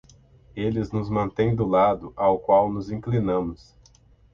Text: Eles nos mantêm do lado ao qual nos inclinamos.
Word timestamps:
Eles 0.55 0.91
nos 0.91 1.11
mantêm 1.11 1.53
do 1.55 1.63
lado 1.63 2.11
ao 2.15 2.39
qual 2.39 2.73
nos 2.73 2.89
inclinamos. 2.89 3.77